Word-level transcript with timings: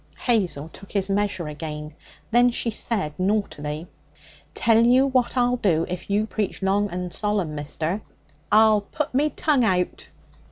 Hazel 0.17 0.67
took 0.69 0.93
his 0.93 1.11
measure 1.11 1.47
again. 1.47 1.93
Then 2.31 2.49
she 2.49 2.71
said 2.71 3.13
naughtily: 3.19 3.85
'Tell 4.55 4.87
you 4.87 5.05
what 5.05 5.37
I'll 5.37 5.57
do 5.57 5.85
if 5.87 6.09
you 6.09 6.25
preach 6.25 6.63
long 6.63 6.89
and 6.89 7.13
solemn, 7.13 7.53
mister. 7.53 8.01
I'll 8.51 8.81
put 8.81 9.13
me 9.13 9.29
tongue 9.29 9.63
out!' 9.63 10.07